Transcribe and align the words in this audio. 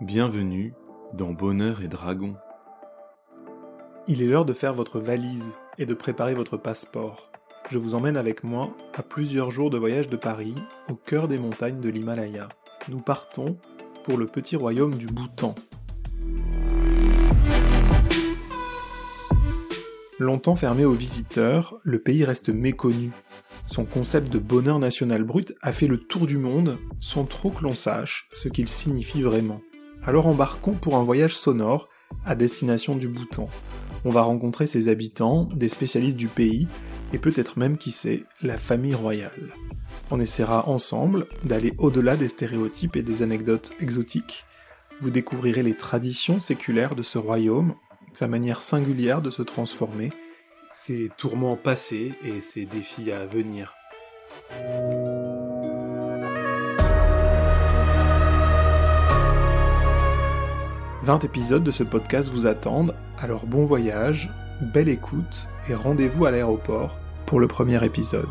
Bienvenue 0.00 0.72
dans 1.12 1.34
Bonheur 1.34 1.82
et 1.82 1.88
Dragon. 1.88 2.34
Il 4.08 4.22
est 4.22 4.26
l'heure 4.26 4.46
de 4.46 4.54
faire 4.54 4.72
votre 4.72 4.98
valise 4.98 5.58
et 5.76 5.84
de 5.84 5.92
préparer 5.92 6.32
votre 6.34 6.56
passeport. 6.56 7.30
Je 7.70 7.76
vous 7.76 7.94
emmène 7.94 8.16
avec 8.16 8.42
moi 8.42 8.74
à 8.94 9.02
plusieurs 9.02 9.50
jours 9.50 9.68
de 9.68 9.76
voyage 9.76 10.08
de 10.08 10.16
Paris, 10.16 10.54
au 10.88 10.94
cœur 10.94 11.28
des 11.28 11.36
montagnes 11.36 11.80
de 11.80 11.90
l'Himalaya. 11.90 12.48
Nous 12.88 13.00
partons 13.00 13.58
pour 14.04 14.16
le 14.16 14.26
petit 14.26 14.56
royaume 14.56 14.96
du 14.96 15.06
Bhoutan. 15.06 15.54
Longtemps 20.18 20.56
fermé 20.56 20.86
aux 20.86 20.92
visiteurs, 20.92 21.78
le 21.82 21.98
pays 21.98 22.24
reste 22.24 22.48
méconnu. 22.48 23.10
Son 23.66 23.84
concept 23.84 24.32
de 24.32 24.38
bonheur 24.38 24.78
national 24.78 25.24
brut 25.24 25.54
a 25.60 25.74
fait 25.74 25.88
le 25.88 25.98
tour 25.98 26.26
du 26.26 26.38
monde 26.38 26.78
sans 27.00 27.26
trop 27.26 27.50
que 27.50 27.64
l'on 27.64 27.74
sache 27.74 28.28
ce 28.32 28.48
qu'il 28.48 28.68
signifie 28.68 29.20
vraiment. 29.20 29.60
Alors 30.06 30.26
embarquons 30.26 30.72
pour 30.72 30.96
un 30.96 31.02
voyage 31.02 31.36
sonore 31.36 31.88
à 32.24 32.34
destination 32.34 32.96
du 32.96 33.08
Bhoutan. 33.08 33.48
On 34.04 34.10
va 34.10 34.22
rencontrer 34.22 34.66
ses 34.66 34.88
habitants, 34.88 35.44
des 35.54 35.68
spécialistes 35.68 36.16
du 36.16 36.28
pays, 36.28 36.68
et 37.12 37.18
peut-être 37.18 37.58
même, 37.58 37.76
qui 37.76 37.90
sait, 37.90 38.24
la 38.42 38.56
famille 38.56 38.94
royale. 38.94 39.52
On 40.10 40.20
essaiera 40.20 40.68
ensemble 40.68 41.26
d'aller 41.44 41.74
au-delà 41.78 42.16
des 42.16 42.28
stéréotypes 42.28 42.96
et 42.96 43.02
des 43.02 43.22
anecdotes 43.22 43.72
exotiques. 43.80 44.44
Vous 45.00 45.10
découvrirez 45.10 45.62
les 45.62 45.74
traditions 45.74 46.40
séculaires 46.40 46.94
de 46.94 47.02
ce 47.02 47.18
royaume, 47.18 47.74
sa 48.12 48.26
manière 48.26 48.62
singulière 48.62 49.22
de 49.22 49.30
se 49.30 49.42
transformer, 49.42 50.10
ses 50.72 51.10
tourments 51.16 51.56
passés 51.56 52.12
et 52.24 52.40
ses 52.40 52.64
défis 52.64 53.12
à 53.12 53.26
venir. 53.26 53.74
20 61.10 61.24
épisodes 61.24 61.64
de 61.64 61.72
ce 61.72 61.82
podcast 61.82 62.30
vous 62.30 62.46
attendent, 62.46 62.94
alors 63.18 63.44
bon 63.44 63.64
voyage, 63.64 64.30
belle 64.60 64.88
écoute 64.88 65.48
et 65.68 65.74
rendez-vous 65.74 66.24
à 66.24 66.30
l'aéroport 66.30 66.94
pour 67.26 67.40
le 67.40 67.48
premier 67.48 67.84
épisode. 67.84 68.28